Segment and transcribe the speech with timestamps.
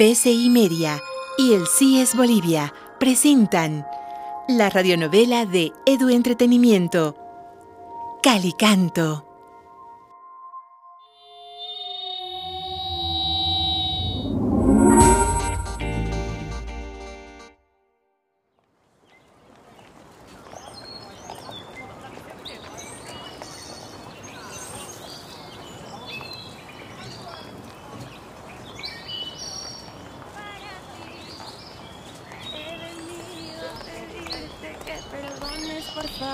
[0.00, 0.98] PCI Media
[1.36, 3.86] y el CIES Bolivia presentan
[4.48, 7.16] la radionovela de Edu Entretenimiento,
[8.22, 9.29] Calicanto.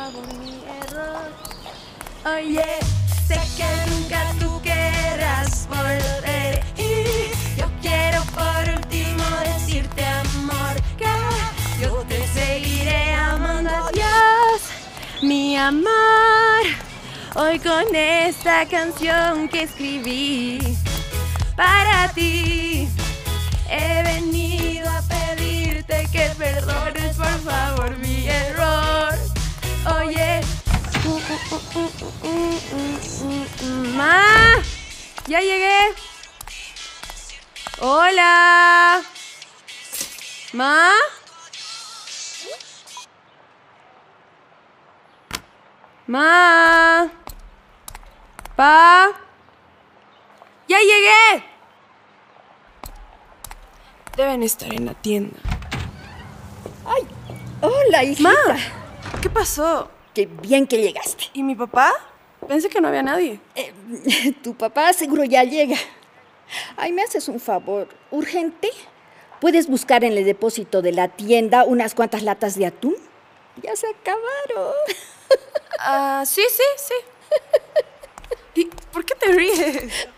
[0.06, 1.32] Favor mi error.
[2.24, 2.64] Oye,
[3.26, 12.04] sé que nunca tú querrás volver y yo quiero por último decirte amor que yo
[12.08, 13.70] te seguiré amando.
[13.70, 14.60] Adiós,
[15.22, 16.62] mi amor.
[17.34, 20.76] Hoy con esta canción que escribí
[21.56, 22.88] para ti
[23.68, 29.25] he venido a pedirte que perdones por favor mi error.
[33.96, 34.62] Ma,
[35.26, 35.94] ya llegué.
[37.80, 39.02] Hola,
[40.52, 40.92] ma.
[46.06, 47.10] Ma.
[48.56, 49.12] Pa.
[50.68, 51.44] Ya llegué.
[54.16, 55.38] Deben estar en la tienda.
[57.60, 58.28] Hola, hijita.
[58.28, 59.90] Ma, ¿qué pasó?
[60.16, 61.24] Qué bien que llegaste.
[61.34, 61.92] ¿Y mi papá?
[62.48, 63.38] Pensé que no había nadie.
[63.54, 65.76] Eh, tu papá seguro ya llega.
[66.78, 67.86] Ay, ¿me haces un favor?
[68.10, 68.70] ¿Urgente?
[69.42, 72.96] ¿Puedes buscar en el depósito de la tienda unas cuantas latas de atún?
[73.62, 74.72] Ya se acabaron.
[75.78, 76.94] Ah, sí, sí, sí.
[78.54, 80.08] ¿Y por qué te ríes?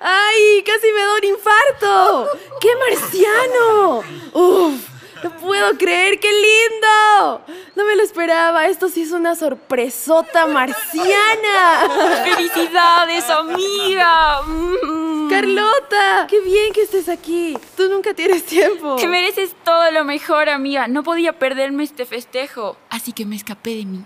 [0.00, 0.62] ¡Ay!
[0.64, 2.28] ¡Casi me da un infarto!
[2.60, 4.02] ¡Qué marciano!
[4.32, 4.88] ¡Uf!
[5.22, 6.20] ¡No puedo creer!
[6.20, 7.42] ¡Qué lindo!
[7.74, 8.66] No me lo esperaba.
[8.66, 11.88] Esto sí es una sorpresota marciana.
[12.24, 14.42] ¡Felicidades, amiga!
[14.42, 15.30] Mm.
[15.30, 17.56] Carlota, qué bien que estés aquí.
[17.76, 18.96] Tú nunca tienes tiempo.
[18.96, 20.86] Que mereces todo lo mejor, amiga.
[20.88, 22.76] No podía perderme este festejo.
[22.90, 24.04] Así que me escapé de mí.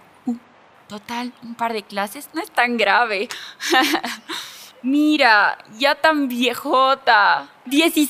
[0.89, 3.29] Total, un par de clases no es tan grave.
[4.83, 7.51] Mira, ya tan viejota.
[7.67, 8.09] ¡16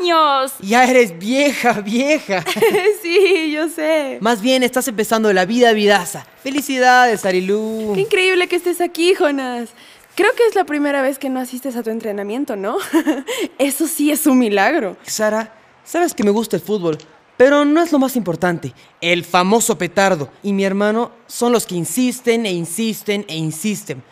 [0.00, 0.52] años!
[0.60, 2.44] Ya eres vieja, vieja.
[3.02, 4.18] sí, yo sé.
[4.20, 6.26] Más bien estás empezando la vida vidaza.
[6.42, 7.92] Felicidades, Arilú.
[7.94, 9.70] Qué increíble que estés aquí, Jonas.
[10.16, 12.76] Creo que es la primera vez que no asistes a tu entrenamiento, ¿no?
[13.58, 14.98] Eso sí es un milagro.
[15.04, 16.98] Sara, sabes que me gusta el fútbol,
[17.36, 18.72] pero no es lo más importante.
[19.00, 24.02] El famoso petardo y mi hermano son los que insisten e insisten e insisten.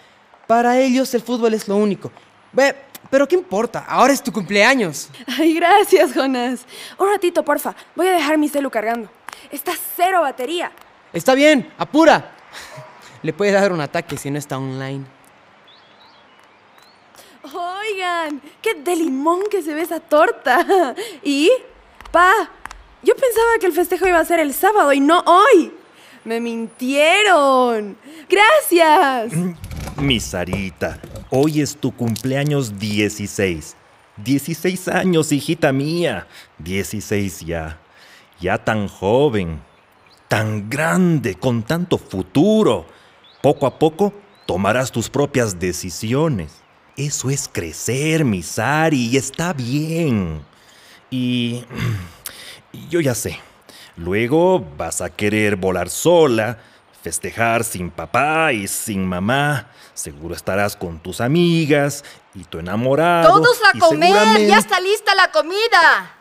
[0.46, 2.12] Para ellos el fútbol es lo único.
[2.52, 2.74] Ve,
[3.10, 3.84] pero ¿qué importa?
[3.88, 5.08] Ahora es tu cumpleaños.
[5.38, 6.64] Ay, gracias, Jonas.
[6.98, 7.74] Un ratito, porfa.
[7.94, 9.08] Voy a dejar mi celu cargando.
[9.50, 10.70] Está cero batería.
[11.12, 12.32] Está bien, apura.
[13.22, 15.04] Le puede dar un ataque si no está online.
[17.52, 20.94] Oigan, qué de limón que se ve esa torta.
[21.22, 21.50] ¿Y?
[22.10, 22.50] Pa,
[23.04, 25.72] yo pensaba que el festejo iba a ser el sábado y no hoy.
[26.24, 27.96] Me mintieron.
[28.28, 29.32] Gracias.
[29.98, 30.98] Mi Sarita,
[31.30, 33.76] hoy es tu cumpleaños 16.
[34.16, 36.26] 16 años, hijita mía.
[36.58, 37.78] 16 ya.
[38.40, 39.60] Ya tan joven,
[40.28, 42.86] tan grande, con tanto futuro.
[43.42, 44.12] Poco a poco
[44.46, 46.62] tomarás tus propias decisiones.
[46.96, 50.42] Eso es crecer, mi Sari, y está bien.
[51.10, 51.64] Y
[52.88, 53.38] yo ya sé.
[53.96, 56.58] Luego vas a querer volar sola,
[57.02, 59.68] festejar sin papá y sin mamá.
[59.94, 63.28] Seguro estarás con tus amigas y tu enamorado.
[63.40, 66.16] Todos a y comer, seguramente- ya está lista la comida.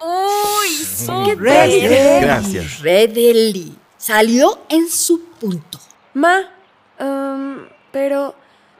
[0.00, 0.86] ¡Uy!
[1.08, 1.88] Muy Gracias.
[1.90, 2.80] bien, Gracias.
[2.80, 3.76] Redeli.
[3.96, 5.78] Salió en su punto.
[6.14, 6.50] Ma,
[6.98, 8.34] em, pero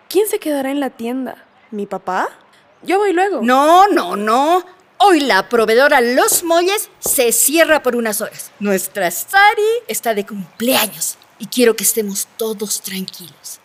[0.08, 1.44] ¿quién se quedará en la tienda?
[1.70, 2.28] ¿Mi papá?
[2.82, 3.40] Yo voy luego.
[3.43, 4.64] No, no, no.
[5.06, 8.50] Hoy la proveedora Los Molles se cierra por unas horas.
[8.58, 13.60] Nuestra Sari está de cumpleaños y quiero que estemos todos tranquilos.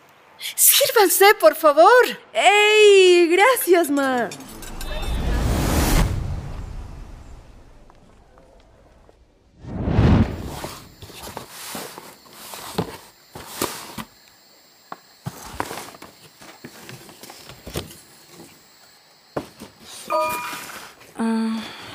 [0.56, 1.88] Sírvanse, por favor.
[2.34, 3.30] ¡Ey!
[3.30, 4.30] Gracias, ma.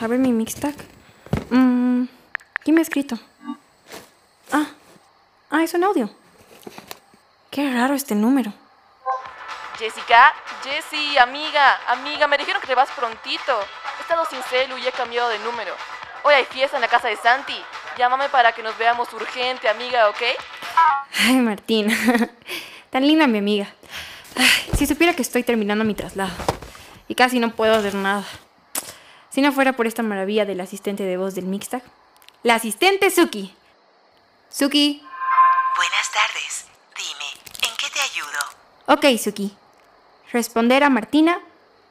[0.05, 0.75] A ver mi mixtac.
[1.51, 2.05] Mm,
[2.63, 3.19] ¿Quién me ha escrito?
[5.63, 6.11] es un audio.
[7.51, 8.53] Qué raro este número.
[9.79, 13.53] Jessica, Jessie, amiga, amiga, me dijeron que te vas prontito.
[13.99, 15.73] He estado sin celu y he cambiado de número.
[16.23, 17.57] Hoy hay fiesta en la casa de Santi.
[17.97, 20.23] Llámame para que nos veamos urgente, amiga, ¿ok?
[21.27, 21.97] Ay, Martina.
[22.91, 23.69] Tan linda mi amiga.
[24.37, 26.33] Ay, si supiera que estoy terminando mi traslado.
[27.09, 28.25] Y casi no puedo hacer nada.
[29.35, 31.83] Si no fuera por esta maravilla del asistente de voz del Mixtag.
[32.45, 33.53] La asistente Suki.
[34.49, 35.03] Suki.
[35.75, 36.67] Buenas tardes.
[36.97, 38.39] Dime, ¿en qué te ayudo?
[38.87, 39.57] Ok, Suki.
[40.31, 41.41] Responder a Martina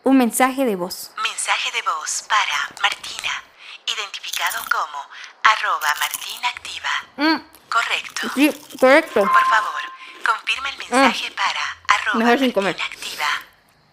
[0.06, 1.12] un mensaje de voz.
[1.22, 3.44] Mensaje de voz para Martina,
[3.88, 5.04] identificado como
[5.44, 6.90] arroba Martina Activa.
[7.18, 8.30] Mm, Correcto.
[8.36, 9.20] sí, correcto.
[9.20, 9.82] Por favor,
[10.26, 12.78] confirma el mensaje para arroba Mejor sin comer.
[12.78, 13.28] Martina Activa.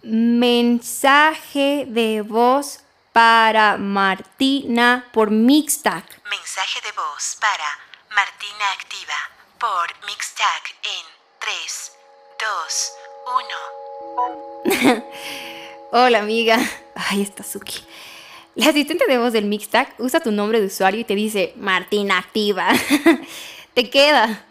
[0.02, 6.04] Mensaje de voz para Martina por Mixtag.
[6.30, 7.64] Mensaje de voz para
[8.14, 9.14] Martina Activa
[9.58, 11.04] por Mixtag en
[11.40, 11.92] 3,
[14.74, 15.04] 2, 1.
[15.92, 16.58] Hola amiga.
[16.94, 17.84] Ay, está Suki.
[18.54, 22.18] La asistente de voz del Mixtag usa tu nombre de usuario y te dice Martina
[22.18, 22.68] Activa.
[23.74, 24.44] te queda.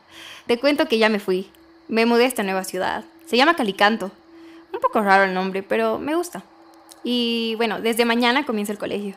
[0.47, 1.49] Te cuento que ya me fui.
[1.87, 3.05] Me mudé a esta nueva ciudad.
[3.25, 4.11] Se llama Calicanto.
[4.73, 6.43] Un poco raro el nombre, pero me gusta.
[7.03, 9.15] Y bueno, desde mañana comienza el colegio.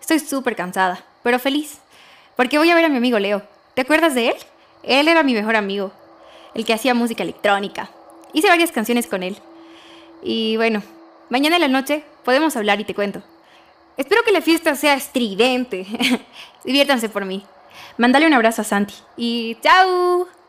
[0.00, 1.78] Estoy súper cansada, pero feliz.
[2.36, 3.42] Porque voy a ver a mi amigo Leo.
[3.74, 4.36] ¿Te acuerdas de él?
[4.82, 5.92] Él era mi mejor amigo.
[6.54, 7.90] El que hacía música electrónica.
[8.32, 9.36] Hice varias canciones con él.
[10.22, 10.82] Y bueno,
[11.30, 13.22] mañana en la noche podemos hablar y te cuento.
[13.96, 15.86] Espero que la fiesta sea estridente.
[16.64, 17.44] Diviértanse por mí.
[17.96, 18.94] Mándale un abrazo a Santi.
[19.16, 20.43] Y chao.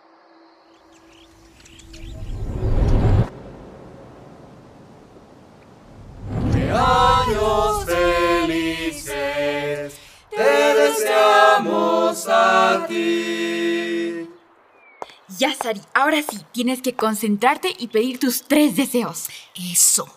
[15.38, 19.28] Ya, Sari, ahora sí, tienes que concentrarte y pedir tus tres deseos.
[19.56, 20.08] Eso.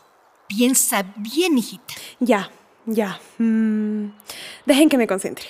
[0.47, 1.95] Piensa bien, hijita.
[2.21, 2.51] Ya,
[2.87, 3.21] ya.
[3.39, 4.11] Mm,
[4.67, 5.47] dejen que me concentre.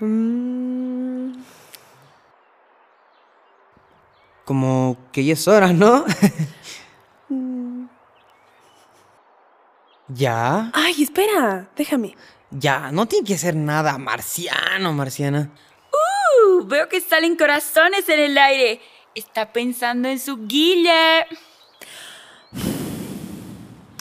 [0.00, 1.32] Mm,
[4.44, 6.04] Como que ya es hora, ¿no?
[10.08, 12.16] ya, Ay, espera, déjame.
[12.50, 15.50] ya, no tiene que ser nada marciano, marciana.
[16.52, 18.80] Uh, veo que salen corazones en el aire.
[19.14, 21.26] Está pensando en su guille.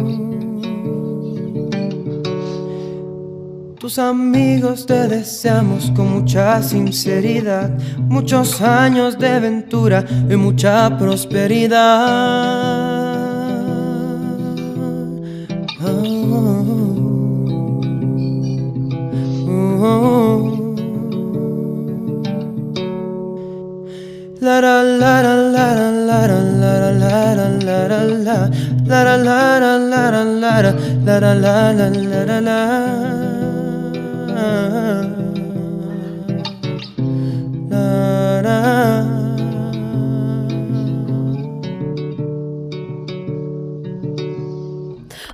[3.80, 12.85] Tus amigos te deseamos con mucha sinceridad, muchos años de aventura y mucha prosperidad.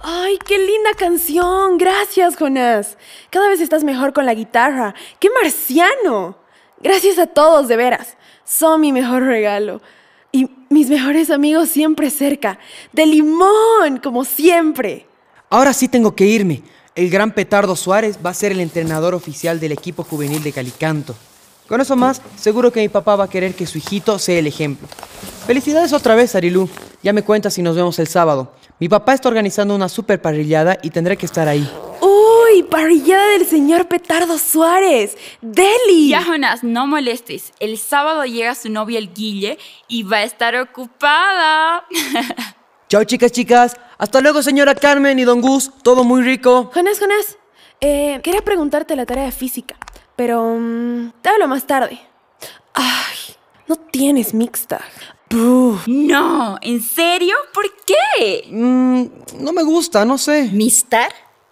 [0.02, 1.78] Ay, qué linda canción.
[1.78, 2.98] Gracias, Jonás.
[3.30, 4.96] Cada vez estás mejor con la guitarra.
[5.20, 6.38] ¡Qué marciano!
[6.80, 8.18] Gracias a todos, de veras.
[8.52, 9.82] Son mi mejor regalo.
[10.34, 12.60] Y mis mejores amigos siempre cerca.
[12.92, 15.06] De limón, como siempre.
[15.50, 16.62] Ahora sí tengo que irme.
[16.94, 21.16] El gran Petardo Suárez va a ser el entrenador oficial del equipo juvenil de Calicanto.
[21.70, 24.48] Con eso más, seguro que mi papá va a querer que su hijito sea el
[24.48, 24.86] ejemplo.
[25.48, 26.68] Felicidades otra vez, Arilú.
[27.02, 28.52] Ya me cuentas si nos vemos el sábado.
[28.80, 31.70] Mi papá está organizando una super parrillada y tendré que estar ahí.
[32.52, 32.64] ¡Uy!
[32.64, 35.18] Parrillada del señor Petardo Suárez.
[35.42, 36.10] ¡Deli!
[36.10, 37.54] Ya, Jonas, no molestes.
[37.60, 41.86] El sábado llega su novia el Guille y va a estar ocupada.
[42.90, 43.76] Chao, chicas, chicas.
[43.98, 45.72] Hasta luego, señora Carmen y don Gus.
[45.84, 46.72] Todo muy rico.
[46.74, 47.38] Jonás, Jonás.
[47.80, 49.76] Eh, quería preguntarte la tarea de física,
[50.16, 52.00] pero mm, te hablo más tarde.
[52.74, 53.36] Ay,
[53.68, 54.82] no tienes mixta.
[55.30, 57.36] No, ¿en serio?
[57.54, 58.48] ¿Por qué?
[58.52, 59.06] Mm,
[59.40, 60.50] no me gusta, no sé.
[60.52, 61.12] ¿Mistar?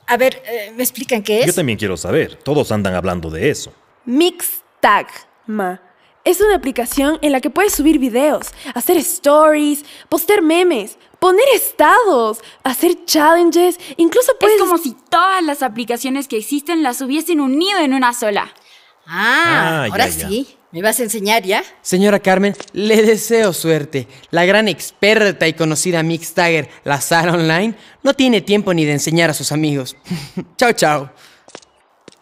[0.09, 1.45] A ver, eh, ¿me explican qué es?
[1.47, 2.35] Yo también quiero saber.
[2.35, 3.71] Todos andan hablando de eso.
[4.05, 5.07] Mixtag,
[5.45, 5.81] ma.
[6.25, 12.39] Es una aplicación en la que puedes subir videos, hacer stories, postear memes, poner estados,
[12.63, 14.57] hacer challenges, incluso puedes...
[14.57, 18.53] Es como si todas las aplicaciones que existen las hubiesen unido en una sola.
[19.07, 20.27] Ah, Ah, ahora ya, ya.
[20.29, 20.47] sí.
[20.71, 21.63] ¿Me vas a enseñar ya?
[21.81, 24.07] Señora Carmen, le deseo suerte.
[24.29, 27.73] La gran experta y conocida Mixtagger, la Sara Online,
[28.03, 29.97] no tiene tiempo ni de enseñar a sus amigos.
[30.57, 31.09] chao, chao.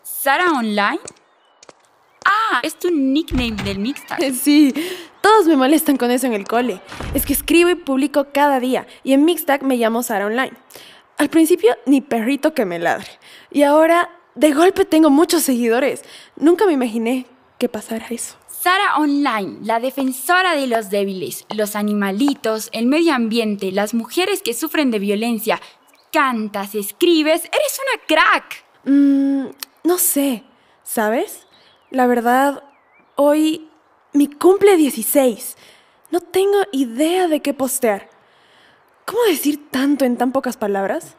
[0.01, 0.99] ¿Sara Online?
[2.23, 4.17] Ah, es tu nickname del Mixtag.
[4.33, 4.73] Sí,
[5.21, 6.79] todos me molestan con eso en el cole.
[7.13, 10.53] Es que escribo y publico cada día y en Mixtag me llamo Sara Online.
[11.17, 13.07] Al principio ni perrito que me ladre.
[13.51, 16.03] Y ahora de golpe tengo muchos seguidores.
[16.37, 17.25] Nunca me imaginé
[17.57, 18.35] que pasara eso.
[18.47, 24.53] Sara Online, la defensora de los débiles, los animalitos, el medio ambiente, las mujeres que
[24.53, 25.61] sufren de violencia.
[26.11, 28.65] Cantas, escribes, eres una crack.
[28.85, 29.47] Mm,
[29.83, 30.43] no sé,
[30.83, 31.45] ¿sabes?
[31.91, 32.63] La verdad,
[33.15, 33.69] hoy
[34.13, 35.55] mi cumple 16.
[36.11, 38.09] No tengo idea de qué postear.
[39.05, 41.15] ¿Cómo decir tanto en tan pocas palabras?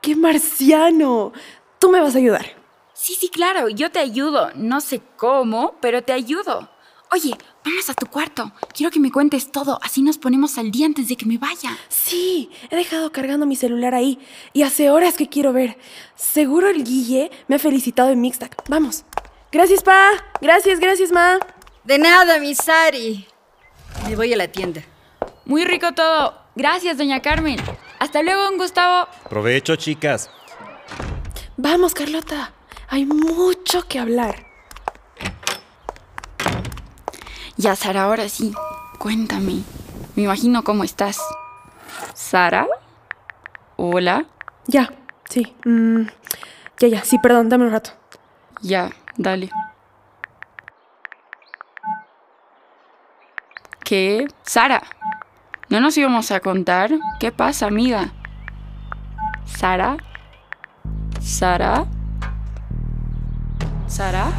[0.00, 1.32] ¡Qué marciano!
[1.78, 2.61] Tú me vas a ayudar.
[3.02, 4.52] Sí, sí, claro, yo te ayudo.
[4.54, 6.70] No sé cómo, pero te ayudo.
[7.10, 8.52] Oye, vamos a tu cuarto.
[8.72, 11.76] Quiero que me cuentes todo, así nos ponemos al día antes de que me vaya.
[11.88, 14.20] Sí, he dejado cargando mi celular ahí
[14.52, 15.76] y hace horas que quiero ver.
[16.14, 18.62] Seguro el Guille me ha felicitado en Mixtac.
[18.68, 19.02] Vamos.
[19.50, 20.12] Gracias, pa.
[20.40, 21.40] Gracias, gracias, ma.
[21.82, 23.26] De nada, mi Sari.
[24.06, 24.80] Me voy a la tienda.
[25.44, 26.38] Muy rico todo.
[26.54, 27.58] Gracias, doña Carmen.
[27.98, 29.08] Hasta luego, don Gustavo.
[29.28, 30.30] Provecho, chicas.
[31.56, 32.52] Vamos, Carlota.
[32.92, 34.44] Hay mucho que hablar.
[37.56, 38.52] Ya, Sara, ahora sí.
[38.98, 39.62] Cuéntame.
[40.14, 41.18] Me imagino cómo estás.
[42.12, 42.68] ¿Sara?
[43.76, 44.26] Hola.
[44.66, 44.92] Ya,
[45.24, 45.56] sí.
[45.64, 46.02] mm,
[46.80, 47.02] ya, ya.
[47.02, 47.92] Sí, perdón, dame un rato.
[48.60, 49.48] Ya, dale.
[53.84, 54.28] ¿Qué?
[54.42, 54.82] Sara,
[55.70, 56.90] ¿no nos íbamos a contar?
[57.18, 58.12] ¿Qué pasa, amiga?
[59.46, 59.96] ¿Sara?
[61.22, 61.86] ¿Sara?
[63.92, 64.32] ¿Sara?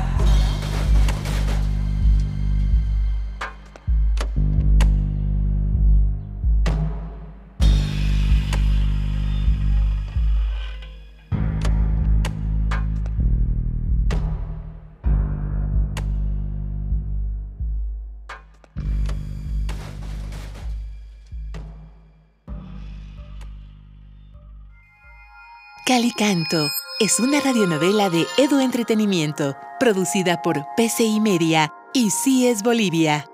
[25.85, 33.32] Calicanto es una radionovela de Edu Entretenimiento, producida por PCI Media y CIES Bolivia.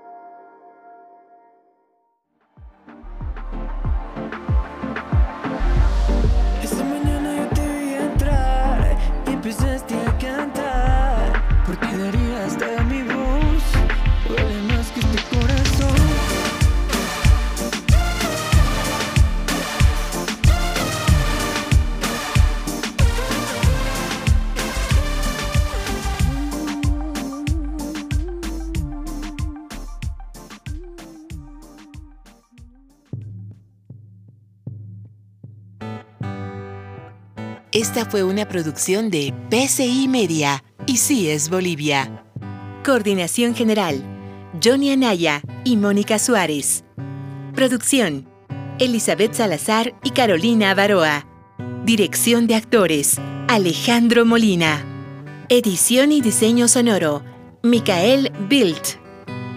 [38.08, 42.24] Fue una producción de PCI Media y CIES Bolivia.
[42.84, 44.02] Coordinación General,
[44.62, 46.82] Johnny Anaya y Mónica Suárez.
[47.54, 48.28] Producción,
[48.78, 51.26] Elizabeth Salazar y Carolina Avaroa.
[51.84, 54.84] Dirección de actores, Alejandro Molina.
[55.48, 57.22] Edición y diseño sonoro,
[57.62, 58.96] Micael Bilt.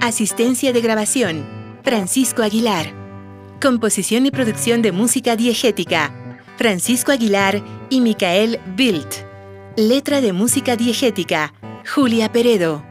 [0.01, 1.45] Asistencia de grabación,
[1.83, 2.93] Francisco Aguilar.
[3.61, 6.11] Composición y producción de música diegética,
[6.57, 9.17] Francisco Aguilar y Micael Bilt.
[9.77, 11.53] Letra de música diegética,
[11.93, 12.83] Julia Peredo.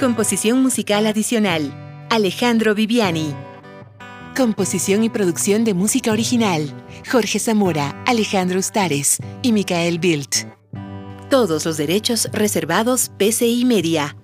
[0.00, 1.72] Composición musical adicional,
[2.10, 3.32] Alejandro Viviani.
[4.36, 6.68] Composición y producción de música original,
[7.08, 10.48] Jorge Zamora, Alejandro Ustares y Micael Bilt.
[11.30, 14.16] Todos los derechos reservados PCI Media.